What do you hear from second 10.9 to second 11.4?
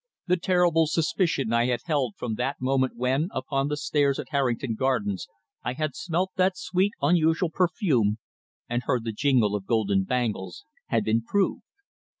been